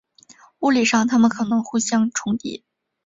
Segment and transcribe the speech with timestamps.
[0.61, 2.63] 物理上它们可能互相重叠。